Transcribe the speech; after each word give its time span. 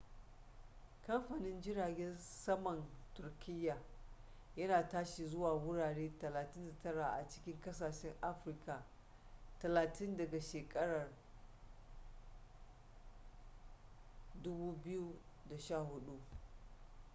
kamfanin 1.07 1.61
jiragen 1.61 2.17
saman 2.17 2.83
turkiya 3.15 3.77
yana 4.57 4.89
tashi 4.89 5.27
zuwa 5.27 5.53
wurare 5.53 6.09
39 6.09 7.13
a 7.13 7.27
cikin 7.29 7.61
kasashen 7.61 8.13
afirka 8.21 8.83
30 9.63 10.17
daga 10.17 10.41
shekarar 10.41 11.07
2014 14.43 15.99